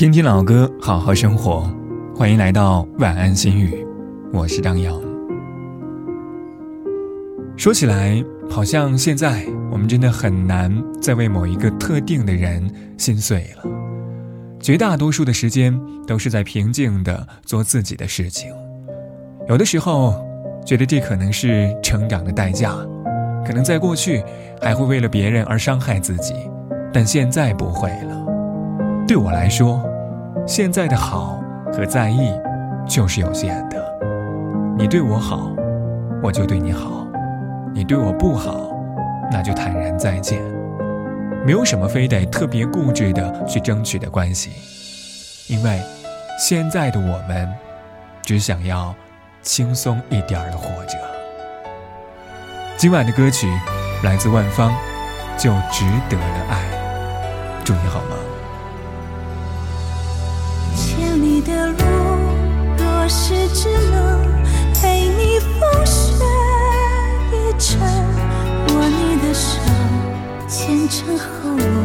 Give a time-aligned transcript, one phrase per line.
[0.00, 1.70] 听听老歌，好好生活。
[2.16, 3.86] 欢迎来到晚安心语，
[4.32, 4.98] 我是张扬。
[7.54, 12.66] 说起来，好像现在我们真的很难再为某一个特定的人
[12.96, 13.70] 心碎了。
[14.58, 18.50] 绝大多数的时间都是在平静的做自己的事情。
[19.50, 20.14] 有的时候，
[20.64, 22.74] 觉得这可能是成长的代价，
[23.46, 24.24] 可能在过去
[24.62, 26.32] 还会为了别人而伤害自己，
[26.90, 28.24] 但现在不会了。
[29.06, 29.86] 对我来说。
[30.50, 31.40] 现在的好
[31.72, 32.28] 和在意，
[32.84, 33.80] 就是有限的。
[34.76, 35.52] 你对我好，
[36.20, 37.06] 我就对你好；
[37.72, 38.68] 你对我不好，
[39.30, 40.42] 那就坦然再见。
[41.46, 44.50] 没有什么非得特别固执的去争取的关系，
[45.46, 45.80] 因为
[46.36, 47.48] 现在的我们，
[48.20, 48.92] 只想要
[49.42, 50.98] 轻松一点的活着。
[52.76, 53.46] 今晚的歌曲
[54.02, 54.72] 来自万芳，
[55.40, 56.64] 《就值得了爱》，
[57.64, 58.16] 祝你好吗？
[71.18, 71.79] 后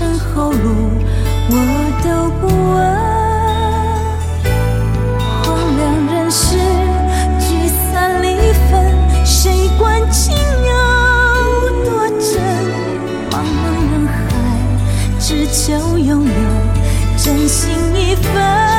[0.00, 0.56] 身后路
[1.50, 1.54] 我
[2.02, 2.08] 都
[2.40, 2.80] 不问，
[5.44, 5.44] 荒
[5.76, 6.56] 凉人世，
[7.38, 8.26] 聚散离
[8.70, 8.72] 分，
[9.26, 10.34] 谁管情
[10.64, 10.72] 有
[11.84, 12.40] 多真？
[13.30, 14.16] 茫茫人海，
[15.18, 16.32] 只求拥有
[17.18, 18.69] 真心一份。